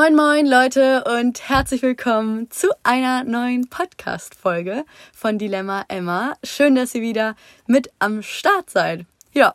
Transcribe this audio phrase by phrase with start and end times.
[0.00, 6.38] Moin, moin, Leute, und herzlich willkommen zu einer neuen Podcast-Folge von Dilemma Emma.
[6.42, 7.36] Schön, dass ihr wieder
[7.66, 9.04] mit am Start seid.
[9.34, 9.54] Ja,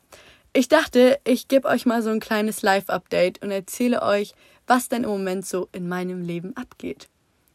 [0.54, 4.36] ich dachte, ich gebe euch mal so ein kleines Live-Update und erzähle euch,
[4.68, 7.08] was denn im Moment so in meinem Leben abgeht.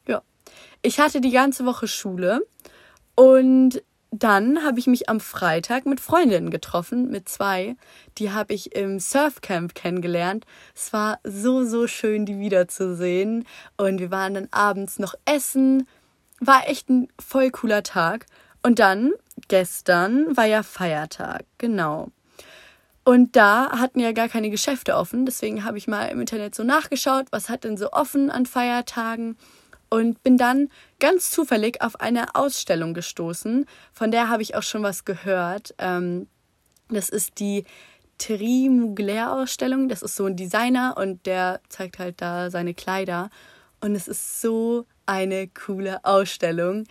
[0.09, 0.23] Ja,
[0.83, 2.45] ich hatte die ganze Woche Schule
[3.15, 7.77] und dann habe ich mich am Freitag mit Freundinnen getroffen, mit zwei.
[8.19, 10.47] Die habe ich im Surfcamp kennengelernt.
[10.75, 13.47] Es war so, so schön, die wiederzusehen.
[13.77, 15.87] Und wir waren dann abends noch essen.
[16.41, 18.27] War echt ein voll cooler Tag.
[18.63, 19.13] Und dann,
[19.49, 22.09] gestern, war ja Feiertag, genau.
[23.05, 25.25] Und da hatten ja gar keine Geschäfte offen.
[25.25, 29.37] Deswegen habe ich mal im Internet so nachgeschaut, was hat denn so offen an Feiertagen
[29.91, 30.69] und bin dann
[31.01, 33.67] ganz zufällig auf eine Ausstellung gestoßen.
[33.93, 35.75] Von der habe ich auch schon was gehört.
[35.79, 36.29] Ähm,
[36.89, 37.65] das ist die
[38.19, 39.89] Thierry Mugler Ausstellung.
[39.89, 43.31] Das ist so ein Designer und der zeigt halt da seine Kleider.
[43.81, 46.85] Und es ist so eine coole Ausstellung.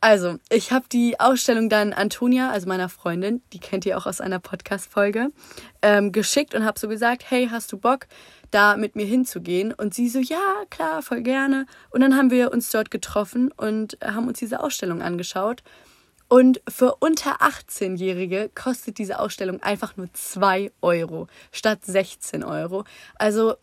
[0.00, 4.20] Also, ich habe die Ausstellung dann Antonia, also meiner Freundin, die kennt ihr auch aus
[4.20, 5.30] einer Podcast-Folge,
[5.82, 8.06] ähm, geschickt und habe so gesagt, hey, hast du Bock,
[8.50, 9.72] da mit mir hinzugehen?
[9.72, 11.66] Und sie so, ja, klar, voll gerne.
[11.90, 15.62] Und dann haben wir uns dort getroffen und haben uns diese Ausstellung angeschaut.
[16.28, 22.84] Und für unter 18-Jährige kostet diese Ausstellung einfach nur 2 Euro statt 16 Euro.
[23.14, 23.54] Also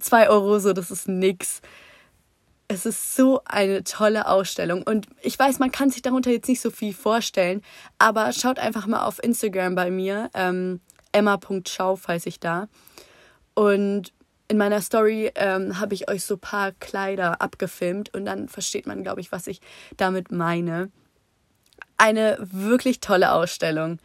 [0.00, 1.60] 2 Euro, so, das ist nix.
[2.66, 4.82] Es ist so eine tolle Ausstellung.
[4.82, 7.62] Und ich weiß, man kann sich darunter jetzt nicht so viel vorstellen,
[7.98, 10.30] aber schaut einfach mal auf Instagram bei mir.
[10.34, 10.80] Ähm,
[11.12, 12.68] Emma.schau, falls ich da.
[13.54, 14.12] Und
[14.48, 18.86] in meiner Story ähm, habe ich euch so ein paar Kleider abgefilmt und dann versteht
[18.86, 19.60] man, glaube ich, was ich
[19.96, 20.90] damit meine.
[21.96, 23.98] Eine wirklich tolle Ausstellung.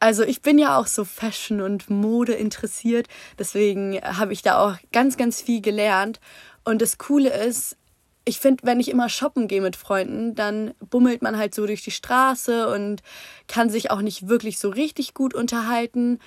[0.00, 4.76] Also ich bin ja auch so Fashion und Mode interessiert, deswegen habe ich da auch
[4.92, 6.20] ganz, ganz viel gelernt.
[6.64, 7.76] Und das Coole ist,
[8.28, 11.82] ich finde, wenn ich immer shoppen gehe mit Freunden, dann bummelt man halt so durch
[11.82, 13.02] die Straße und
[13.46, 16.18] kann sich auch nicht wirklich so richtig gut unterhalten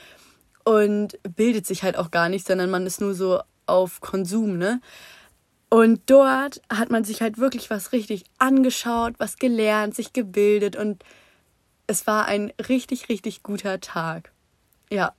[0.64, 4.82] und bildet sich halt auch gar nicht, sondern man ist nur so auf Konsum, ne?
[5.70, 11.04] Und dort hat man sich halt wirklich was richtig angeschaut, was gelernt, sich gebildet und
[11.86, 14.32] es war ein richtig, richtig guter Tag.
[14.90, 15.14] Ja.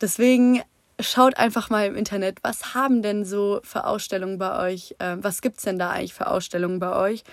[0.00, 0.62] Deswegen
[1.00, 5.40] schaut einfach mal im Internet, was haben denn so für Ausstellungen bei euch, äh, was
[5.40, 7.24] gibt's denn da eigentlich für Ausstellungen bei euch?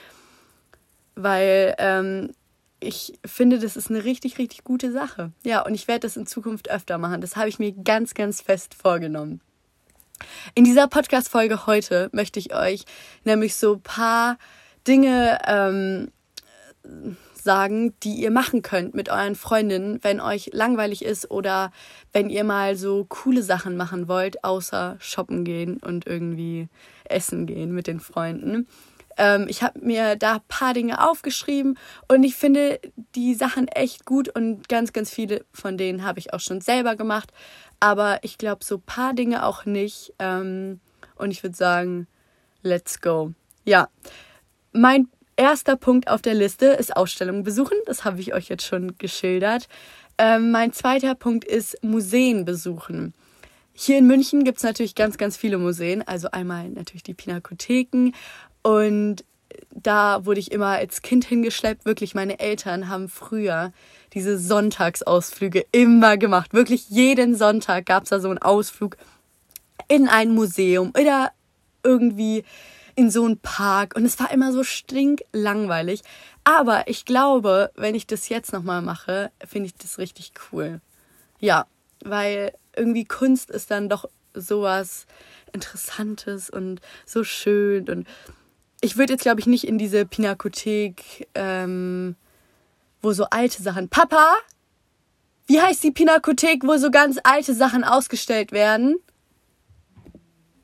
[1.16, 2.32] Weil ähm,
[2.80, 5.32] ich finde, das ist eine richtig, richtig gute Sache.
[5.44, 7.22] Ja, und ich werde das in Zukunft öfter machen.
[7.22, 9.42] Das habe ich mir ganz, ganz fest vorgenommen.
[10.54, 12.86] In dieser Podcast-Folge heute möchte ich euch
[13.24, 14.38] nämlich so ein paar
[14.88, 16.12] Dinge ähm,
[17.46, 21.72] sagen, die ihr machen könnt mit euren Freundinnen, wenn euch langweilig ist oder
[22.12, 26.68] wenn ihr mal so coole Sachen machen wollt, außer shoppen gehen und irgendwie
[27.06, 28.68] essen gehen mit den Freunden.
[29.18, 31.78] Ähm, ich habe mir da ein paar Dinge aufgeschrieben
[32.10, 32.80] und ich finde
[33.16, 36.96] die Sachen echt gut und ganz, ganz viele von denen habe ich auch schon selber
[36.96, 37.32] gemacht.
[37.80, 40.14] Aber ich glaube, so ein paar Dinge auch nicht.
[40.20, 40.80] Ähm,
[41.16, 42.08] und ich würde sagen,
[42.64, 43.34] let's go.
[43.64, 43.88] Ja,
[44.74, 47.78] mein erster Punkt auf der Liste ist Ausstellungen besuchen.
[47.86, 49.68] Das habe ich euch jetzt schon geschildert.
[50.18, 53.14] Ähm, mein zweiter Punkt ist Museen besuchen.
[53.74, 56.02] Hier in München gibt es natürlich ganz, ganz viele Museen.
[56.08, 58.14] Also einmal natürlich die Pinakotheken
[58.64, 59.26] und
[59.72, 61.86] da wurde ich immer als Kind hingeschleppt.
[61.86, 63.74] Wirklich, meine Eltern haben früher
[64.14, 66.54] diese Sonntagsausflüge immer gemacht.
[66.54, 68.98] Wirklich jeden Sonntag gab es da so einen Ausflug
[69.88, 71.32] in ein Museum oder
[71.84, 72.44] irgendwie
[72.96, 73.96] in so einen Park.
[73.96, 76.02] Und es war immer so stinklangweilig.
[76.44, 80.82] Aber ich glaube, wenn ich das jetzt nochmal mache, finde ich das richtig cool.
[81.40, 81.66] Ja,
[82.04, 85.06] weil irgendwie Kunst ist dann doch sowas
[85.54, 88.06] Interessantes und so schön und
[88.82, 92.16] ich würde jetzt, glaube ich, nicht in diese Pinakothek, ähm,
[93.02, 93.90] wo so alte Sachen.
[93.90, 94.36] Papa,
[95.48, 98.98] wie heißt die Pinakothek, wo so ganz alte Sachen ausgestellt werden?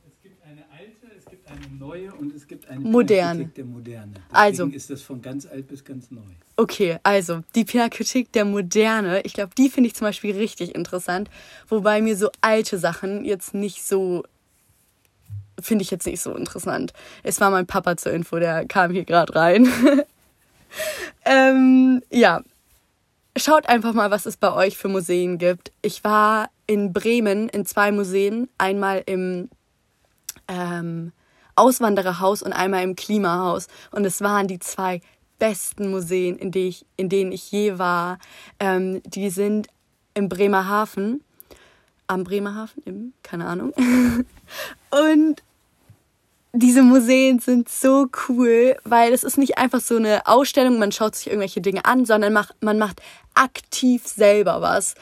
[0.05, 3.39] Es gibt eine alte, es gibt eine neue und es gibt eine moderne.
[3.39, 4.13] Pinakothek der Moderne.
[4.13, 6.21] Deswegen also ist das von ganz alt bis ganz neu.
[6.55, 11.29] Okay, also die Pinakothek der Moderne, ich glaube, die finde ich zum Beispiel richtig interessant,
[11.67, 14.23] wobei mir so alte Sachen jetzt nicht so
[15.59, 16.93] finde ich jetzt nicht so interessant.
[17.23, 19.67] Es war mein Papa zur Info, der kam hier gerade rein.
[21.25, 22.41] ähm, ja,
[23.37, 25.71] schaut einfach mal, was es bei euch für Museen gibt.
[25.81, 29.49] Ich war in Bremen in zwei Museen, einmal im
[30.47, 31.11] ähm,
[31.55, 33.67] Auswandererhaus und einmal im Klimahaus.
[33.91, 35.01] Und es waren die zwei
[35.39, 38.19] besten Museen, in, die ich, in denen ich je war.
[38.59, 39.67] Ähm, die sind
[40.13, 41.23] im Bremerhaven
[42.11, 43.73] am Bremerhaven, im, keine Ahnung.
[44.91, 45.43] und
[46.53, 51.15] diese Museen sind so cool, weil es ist nicht einfach so eine Ausstellung, man schaut
[51.15, 53.01] sich irgendwelche Dinge an, sondern macht, man macht
[53.33, 54.95] aktiv selber was.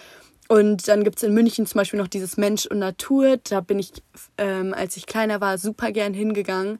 [0.49, 3.37] Und dann gibt es in München zum Beispiel noch dieses Mensch und Natur.
[3.37, 3.93] Da bin ich,
[4.39, 6.79] ähm, als ich kleiner war, super gern hingegangen.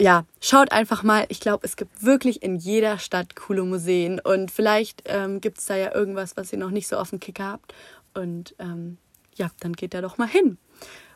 [0.00, 1.26] Ja, schaut einfach mal.
[1.28, 4.20] Ich glaube, es gibt wirklich in jeder Stadt coole Museen.
[4.20, 7.18] Und vielleicht ähm, gibt es da ja irgendwas, was ihr noch nicht so auf dem
[7.18, 7.74] Kicker habt.
[8.14, 8.98] Und ähm,
[9.34, 10.56] ja, dann geht da doch mal hin.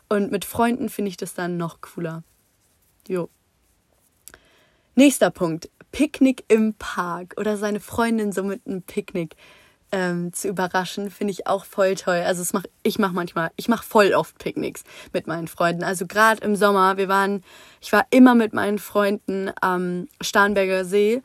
[0.09, 2.23] Und mit Freunden finde ich das dann noch cooler.
[3.07, 3.29] Jo.
[4.95, 5.69] Nächster Punkt.
[5.93, 9.37] Picknick im Park oder seine Freundin so mit einem Picknick
[9.93, 12.23] ähm, zu überraschen, finde ich auch voll toll.
[12.25, 15.83] Also mach, ich mache manchmal, ich mache voll oft Picknicks mit meinen Freunden.
[15.83, 17.43] Also gerade im Sommer, wir waren,
[17.79, 21.21] ich war immer mit meinen Freunden am Starnberger See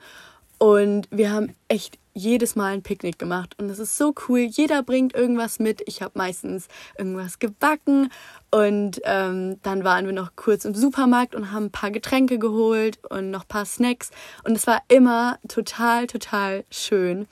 [0.58, 4.40] und wir haben echt jedes Mal ein Picknick gemacht und es ist so cool.
[4.40, 5.82] Jeder bringt irgendwas mit.
[5.86, 6.68] Ich habe meistens
[6.98, 8.10] irgendwas gebacken
[8.50, 12.98] und ähm, dann waren wir noch kurz im Supermarkt und haben ein paar Getränke geholt
[13.08, 14.10] und noch ein paar Snacks
[14.44, 17.26] und es war immer total, total schön.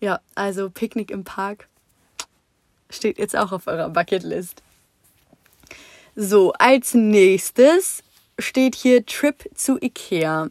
[0.00, 1.68] Ja, also Picknick im Park
[2.90, 4.62] steht jetzt auch auf eurer Bucketlist.
[6.14, 8.02] So, als nächstes
[8.38, 10.48] steht hier Trip zu Ikea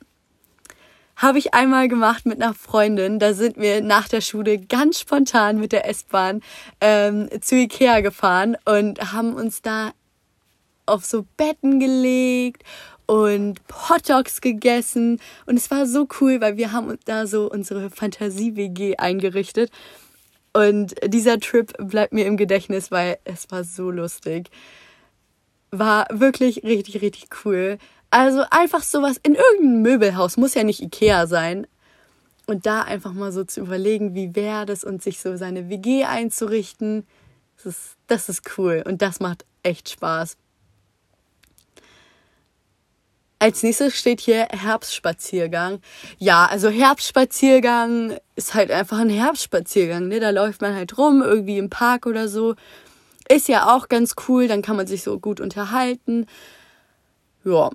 [1.17, 3.19] habe ich einmal gemacht mit einer Freundin.
[3.19, 6.41] Da sind wir nach der Schule ganz spontan mit der S-Bahn
[6.79, 9.91] ähm, zu Ikea gefahren und haben uns da
[10.85, 12.63] auf so Betten gelegt
[13.07, 13.59] und
[13.89, 15.19] Hotdogs gegessen.
[15.45, 19.71] Und es war so cool, weil wir haben da so unsere Fantasie-WG eingerichtet.
[20.53, 24.49] Und dieser Trip bleibt mir im Gedächtnis, weil es war so lustig.
[25.71, 27.77] War wirklich richtig, richtig cool.
[28.09, 31.67] Also einfach sowas in irgendeinem Möbelhaus, muss ja nicht Ikea sein.
[32.45, 36.05] Und da einfach mal so zu überlegen, wie wäre das und sich so seine WG
[36.05, 37.05] einzurichten,
[37.57, 40.37] das ist, das ist cool und das macht echt Spaß.
[43.39, 45.79] Als nächstes steht hier Herbstspaziergang.
[46.17, 50.07] Ja, also Herbstspaziergang ist halt einfach ein Herbstspaziergang.
[50.07, 50.19] Ne?
[50.19, 52.55] Da läuft man halt rum, irgendwie im Park oder so.
[53.29, 56.25] Ist ja auch ganz cool, dann kann man sich so gut unterhalten.
[57.43, 57.69] Ja,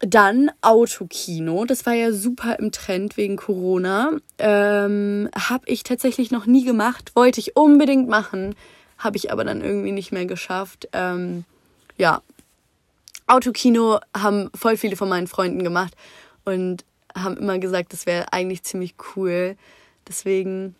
[0.00, 4.12] dann Autokino, das war ja super im Trend wegen Corona.
[4.38, 8.54] Ähm, habe ich tatsächlich noch nie gemacht, wollte ich unbedingt machen,
[8.98, 10.88] habe ich aber dann irgendwie nicht mehr geschafft.
[10.92, 11.44] Ähm,
[11.98, 12.22] ja,
[13.30, 15.94] Autokino haben voll viele von meinen Freunden gemacht
[16.44, 16.84] und
[17.14, 19.56] haben immer gesagt, das wäre eigentlich ziemlich cool.
[20.08, 20.74] Deswegen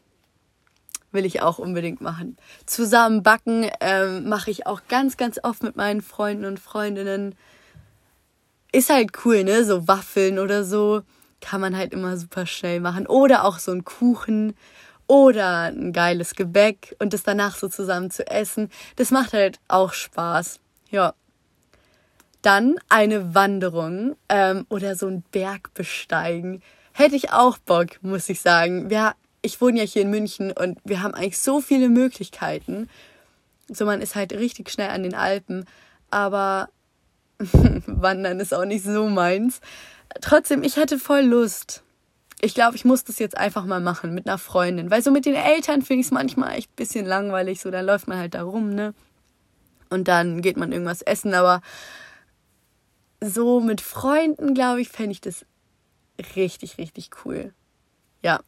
[1.12, 2.36] will ich auch unbedingt machen.
[2.66, 7.34] Zusammen backen ähm, mache ich auch ganz, ganz oft mit meinen Freunden und Freundinnen
[8.72, 9.64] ist halt cool, ne?
[9.64, 11.02] So Waffeln oder so
[11.40, 13.06] kann man halt immer super schnell machen.
[13.06, 14.54] Oder auch so ein Kuchen
[15.06, 18.70] oder ein geiles Gebäck und das danach so zusammen zu essen.
[18.96, 20.60] Das macht halt auch Spaß.
[20.90, 21.14] Ja.
[22.42, 26.62] Dann eine Wanderung ähm, oder so ein Berg besteigen.
[26.92, 28.90] Hätte ich auch Bock, muss ich sagen.
[28.90, 32.88] Wir, ich wohne ja hier in München und wir haben eigentlich so viele Möglichkeiten.
[33.68, 35.66] So, man ist halt richtig schnell an den Alpen.
[36.10, 36.68] Aber
[37.38, 39.60] Wandern ist auch nicht so meins.
[40.20, 41.82] Trotzdem, ich hätte voll Lust.
[42.40, 44.90] Ich glaube, ich muss das jetzt einfach mal machen mit einer Freundin.
[44.90, 47.60] Weil so mit den Eltern finde ich es manchmal echt ein bisschen langweilig.
[47.60, 48.94] So, dann läuft man halt da rum, ne?
[49.90, 51.34] Und dann geht man irgendwas essen.
[51.34, 51.60] Aber
[53.20, 55.44] so mit Freunden, glaube ich, fände ich das
[56.36, 57.52] richtig, richtig cool.
[58.22, 58.40] Ja.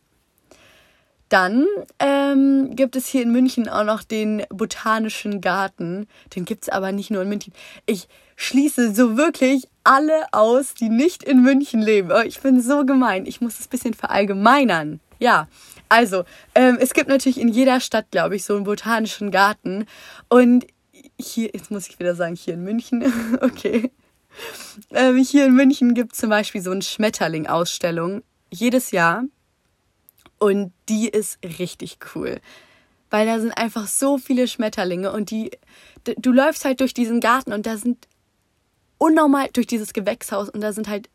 [1.28, 1.66] Dann
[1.98, 6.06] ähm, gibt es hier in München auch noch den Botanischen Garten.
[6.36, 7.54] Den gibt es aber nicht nur in München.
[7.86, 12.10] Ich schließe so wirklich alle aus, die nicht in München leben.
[12.12, 13.24] Oh, ich bin so gemein.
[13.24, 15.00] Ich muss es ein bisschen verallgemeinern.
[15.20, 15.48] Ja,
[15.88, 16.24] also
[16.54, 19.86] ähm, es gibt natürlich in jeder Stadt, glaube ich, so einen Botanischen Garten.
[20.28, 20.66] Und
[21.18, 23.10] hier, jetzt muss ich wieder sagen, hier in München.
[23.40, 23.90] okay.
[24.90, 29.24] Ähm, hier in München gibt es zum Beispiel so eine Schmetterling-Ausstellung jedes Jahr.
[30.38, 32.40] Und die ist richtig cool.
[33.10, 35.50] Weil da sind einfach so viele Schmetterlinge und die,
[36.04, 38.08] du läufst halt durch diesen Garten und da sind
[38.98, 41.08] unnormal durch dieses Gewächshaus und da sind halt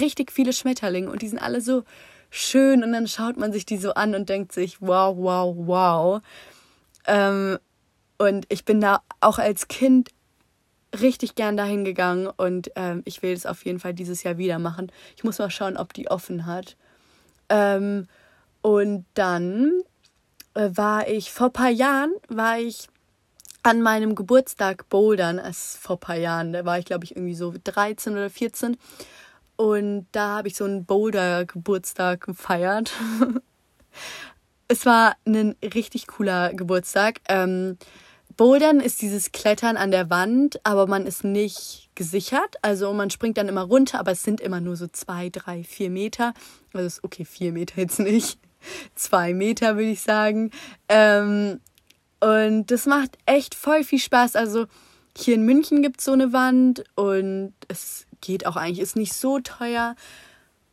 [0.00, 1.84] richtig viele Schmetterlinge und die sind alle so
[2.30, 6.22] schön und dann schaut man sich die so an und denkt sich, wow, wow, wow.
[7.06, 7.58] Ähm,
[8.18, 10.10] und ich bin da auch als Kind
[11.00, 14.58] richtig gern dahin gegangen und ähm, ich will es auf jeden Fall dieses Jahr wieder
[14.58, 14.92] machen.
[15.16, 16.76] Ich muss mal schauen, ob die offen hat.
[17.48, 18.06] Ähm,
[18.60, 19.82] und dann
[20.54, 22.88] äh, war ich, vor ein paar Jahren war ich
[23.62, 27.34] an meinem Geburtstag bouldern, als vor ein paar Jahren, da war ich glaube ich irgendwie
[27.34, 28.76] so 13 oder 14
[29.56, 32.92] und da habe ich so einen Boulder-Geburtstag gefeiert.
[34.68, 37.20] es war ein richtig cooler Geburtstag.
[37.28, 37.78] Ähm,
[38.36, 42.56] Bouldern ist dieses Klettern an der Wand, aber man ist nicht gesichert.
[42.62, 45.90] Also man springt dann immer runter, aber es sind immer nur so zwei, drei, vier
[45.90, 46.34] Meter.
[46.72, 48.38] Also ist okay, vier Meter jetzt nicht.
[48.94, 50.50] Zwei Meter würde ich sagen.
[50.88, 51.60] Ähm,
[52.20, 54.36] und das macht echt voll viel Spaß.
[54.36, 54.66] Also
[55.16, 59.14] hier in München gibt es so eine Wand und es geht auch eigentlich, ist nicht
[59.14, 59.96] so teuer.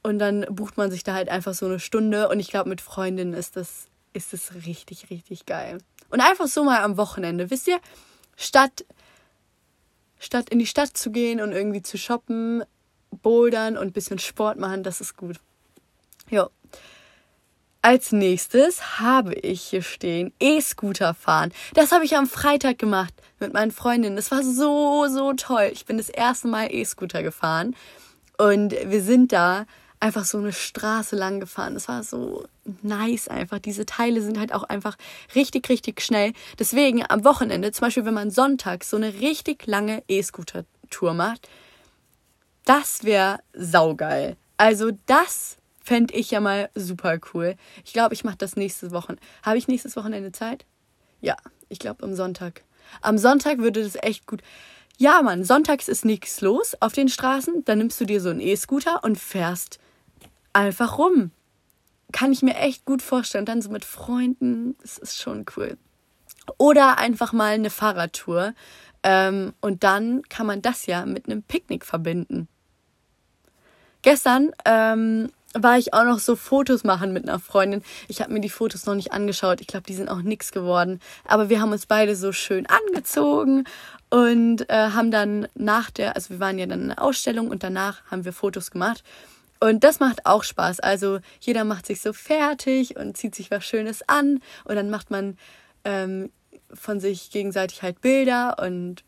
[0.01, 2.29] Und dann bucht man sich da halt einfach so eine Stunde.
[2.29, 5.79] Und ich glaube, mit Freundinnen ist das, ist das richtig, richtig geil.
[6.09, 7.79] Und einfach so mal am Wochenende, wisst ihr,
[8.35, 8.85] statt,
[10.19, 12.63] statt in die Stadt zu gehen und irgendwie zu shoppen,
[13.11, 15.39] bouldern und ein bisschen Sport machen, das ist gut.
[16.29, 16.49] Jo.
[17.81, 21.53] Als nächstes habe ich hier stehen E-Scooter fahren.
[21.73, 24.17] Das habe ich am Freitag gemacht mit meinen Freundinnen.
[24.17, 25.69] Das war so, so toll.
[25.71, 27.75] Ich bin das erste Mal E-Scooter gefahren
[28.37, 29.65] und wir sind da
[29.99, 31.73] einfach so eine Straße lang gefahren.
[31.73, 32.45] Das war so
[32.81, 33.59] nice einfach.
[33.59, 34.97] Diese Teile sind halt auch einfach
[35.35, 36.33] richtig, richtig schnell.
[36.57, 41.49] Deswegen am Wochenende, zum Beispiel wenn man sonntags so eine richtig lange E-Scooter-Tour macht,
[42.65, 44.37] das wäre saugeil.
[44.57, 47.55] Also das fände ich ja mal super cool.
[47.83, 49.23] Ich glaube, ich mache das nächstes Wochenende.
[49.43, 50.65] Habe ich nächstes Wochenende Zeit?
[51.19, 51.35] Ja,
[51.67, 52.63] ich glaube am Sonntag.
[53.01, 54.41] Am Sonntag würde das echt gut.
[54.97, 57.63] Ja, Mann, sonntags ist nichts los auf den Straßen.
[57.65, 59.79] Dann nimmst du dir so einen E-Scooter und fährst
[60.53, 61.31] einfach rum.
[62.11, 63.45] Kann ich mir echt gut vorstellen.
[63.45, 65.77] Dann so mit Freunden, das ist schon cool.
[66.57, 68.53] Oder einfach mal eine Fahrradtour.
[69.03, 72.47] Ähm, und dann kann man das ja mit einem Picknick verbinden.
[74.01, 77.83] Gestern ähm, war ich auch noch so Fotos machen mit einer Freundin.
[78.07, 79.61] Ich habe mir die Fotos noch nicht angeschaut.
[79.61, 80.99] Ich glaube, die sind auch nix geworden.
[81.25, 83.65] Aber wir haben uns beide so schön angezogen
[84.09, 87.63] und äh, haben dann nach der, also wir waren ja dann in der Ausstellung und
[87.63, 89.03] danach haben wir Fotos gemacht.
[89.59, 90.79] Und das macht auch Spaß.
[90.79, 95.11] Also jeder macht sich so fertig und zieht sich was Schönes an und dann macht
[95.11, 95.37] man
[95.83, 96.31] ähm,
[96.73, 99.03] von sich gegenseitig halt Bilder und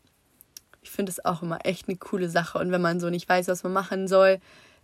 [0.82, 2.58] ich finde es auch immer echt eine coole Sache.
[2.58, 4.40] Und wenn man so nicht weiß, was man machen soll,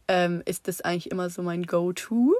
[0.07, 2.35] ähm, ist das eigentlich immer so mein Go-To.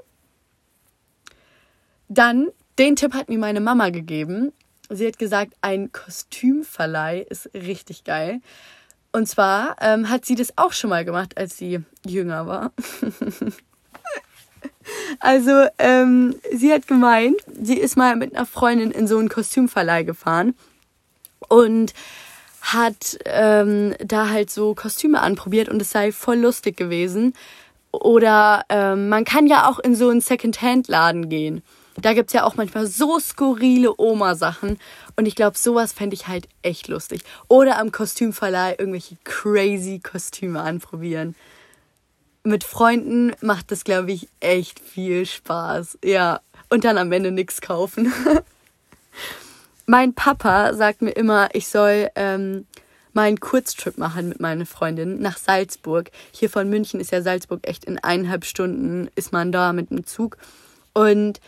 [2.07, 2.47] Dann,
[2.79, 4.53] den Tipp hat mir meine Mama gegeben.
[4.89, 8.41] Sie hat gesagt, ein Kostümverleih ist richtig geil.
[9.11, 12.71] Und zwar ähm, hat sie das auch schon mal gemacht, als sie jünger war.
[15.19, 20.03] also, ähm, sie hat gemeint, sie ist mal mit einer Freundin in so einen Kostümverleih
[20.03, 20.53] gefahren
[21.47, 21.93] und
[22.61, 27.33] hat ähm, da halt so Kostüme anprobiert und es sei voll lustig gewesen.
[27.91, 31.63] Oder ähm, man kann ja auch in so einen Second-Hand-Laden gehen.
[32.01, 34.79] Da gibt es ja auch manchmal so skurrile Oma-Sachen.
[35.15, 37.21] Und ich glaube, sowas fände ich halt echt lustig.
[37.47, 41.35] Oder am Kostümverleih irgendwelche crazy Kostüme anprobieren.
[42.43, 45.99] Mit Freunden macht das, glaube ich, echt viel Spaß.
[46.03, 46.41] Ja.
[46.69, 48.13] Und dann am Ende nichts kaufen.
[49.85, 52.67] mein Papa sagt mir immer, ich soll ähm,
[53.13, 56.11] mal einen Kurztrip machen mit meiner Freundin nach Salzburg.
[56.31, 60.05] Hier von München ist ja Salzburg echt in eineinhalb Stunden ist man da mit dem
[60.05, 60.37] Zug.
[60.93, 61.39] Und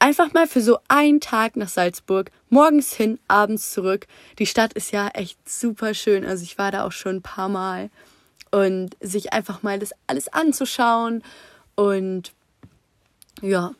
[0.00, 4.06] einfach mal für so einen Tag nach Salzburg, morgens hin, abends zurück.
[4.38, 6.24] Die Stadt ist ja echt super schön.
[6.24, 7.90] Also ich war da auch schon ein paar Mal.
[8.50, 11.22] Und sich einfach mal das alles anzuschauen
[11.76, 12.32] und
[13.42, 13.70] ja,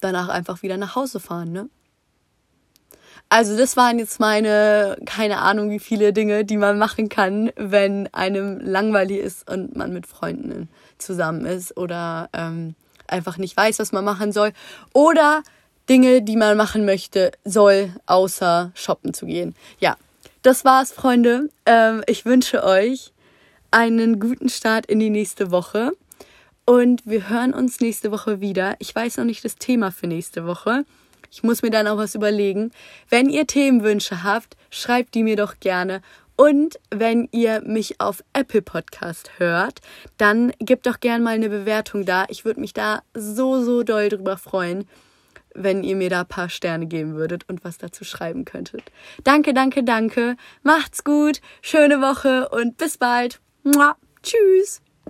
[0.00, 1.68] danach einfach wieder nach Hause fahren, ne?
[3.28, 8.12] Also das waren jetzt meine, keine Ahnung, wie viele Dinge, die man machen kann, wenn
[8.14, 12.74] einem langweilig ist und man mit Freunden zusammen ist oder ähm,
[13.06, 14.52] einfach nicht weiß, was man machen soll.
[14.92, 15.42] Oder
[15.88, 19.54] Dinge, die man machen möchte, soll, außer shoppen zu gehen.
[19.78, 19.96] Ja,
[20.42, 21.48] das war's, Freunde.
[21.66, 23.12] Ähm, ich wünsche euch
[23.70, 25.92] einen guten Start in die nächste Woche.
[26.66, 28.76] Und wir hören uns nächste Woche wieder.
[28.78, 30.84] Ich weiß noch nicht das Thema für nächste Woche.
[31.30, 32.70] Ich muss mir dann auch was überlegen.
[33.10, 36.00] Wenn ihr Themenwünsche habt, schreibt die mir doch gerne.
[36.36, 39.80] Und wenn ihr mich auf Apple Podcast hört,
[40.16, 42.24] dann gebt doch gerne mal eine Bewertung da.
[42.28, 44.88] Ich würde mich da so, so doll drüber freuen
[45.54, 48.82] wenn ihr mir da ein paar Sterne geben würdet und was dazu schreiben könntet.
[49.22, 50.36] Danke, danke, danke.
[50.62, 53.40] Macht's gut, schöne Woche und bis bald.
[53.62, 53.96] Mua.
[54.22, 54.80] Tschüss.